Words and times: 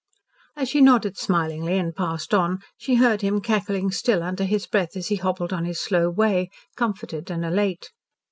As 0.55 0.67
she 0.69 0.81
nodded 0.81 1.15
smilingly 1.15 1.77
and 1.77 1.95
passed 1.95 2.33
on, 2.33 2.63
she 2.75 2.95
heard 2.95 3.21
him 3.21 3.39
cackling 3.39 3.91
still 3.91 4.23
under 4.23 4.45
his 4.45 4.65
breath 4.65 4.97
as 4.97 5.09
he 5.09 5.17
hobbled 5.17 5.53
on 5.53 5.63
his 5.63 5.79
slow 5.79 6.09
way, 6.09 6.49
comforted 6.75 7.29
and 7.29 7.45
elate. 7.45 7.91